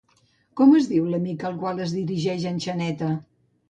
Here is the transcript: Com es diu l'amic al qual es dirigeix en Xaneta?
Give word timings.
Com 0.61 0.73
es 0.79 0.87
diu 0.93 1.05
l'amic 1.13 1.47
al 1.51 1.61
qual 1.61 1.85
es 1.87 1.97
dirigeix 2.01 2.51
en 2.55 2.63
Xaneta? 2.69 3.17